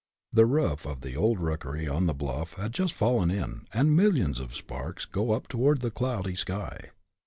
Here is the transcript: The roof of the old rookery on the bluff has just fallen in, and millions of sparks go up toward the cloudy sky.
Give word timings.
The 0.33 0.47
roof 0.47 0.87
of 0.87 1.01
the 1.01 1.15
old 1.15 1.39
rookery 1.39 1.87
on 1.87 2.07
the 2.07 2.15
bluff 2.15 2.53
has 2.53 2.71
just 2.71 2.95
fallen 2.95 3.29
in, 3.29 3.67
and 3.71 3.95
millions 3.95 4.39
of 4.39 4.55
sparks 4.55 5.05
go 5.05 5.29
up 5.33 5.47
toward 5.47 5.81
the 5.81 5.91
cloudy 5.91 6.33
sky. 6.33 6.89